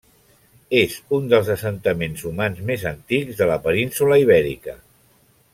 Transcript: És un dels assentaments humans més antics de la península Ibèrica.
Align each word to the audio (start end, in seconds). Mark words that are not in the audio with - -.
És 0.79 0.95
un 1.17 1.27
dels 1.33 1.51
assentaments 1.57 2.25
humans 2.31 2.63
més 2.71 2.89
antics 2.95 3.39
de 3.43 3.51
la 3.55 3.61
península 3.69 4.21
Ibèrica. 4.27 4.79